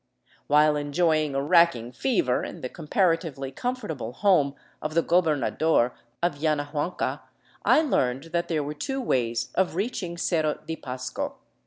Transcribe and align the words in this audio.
While 0.47 0.75
enjoying 0.77 1.35
a 1.35 1.43
racking 1.43 1.91
fever 1.91 2.43
in 2.43 2.61
the 2.61 2.69
comparatively 2.69 3.51
comfortable 3.51 4.13
home 4.13 4.55
of 4.81 4.95
the 4.95 5.03
gobernador 5.03 5.93
of 6.23 6.37
Yanahuanca, 6.39 7.19
I 7.63 7.83
learned 7.83 8.31
that 8.33 8.47
there 8.47 8.63
were 8.63 8.73
two 8.73 8.93
312 8.93 9.05
THE 9.05 9.05
ROOF 9.05 9.17
OF 9.19 9.53
PERU 9.53 9.59
ways 9.59 9.69
of 9.69 9.75
reaching 9.75 10.17
Cerro 10.17 10.53
de 10.65 10.75
Pasco. 10.75 11.35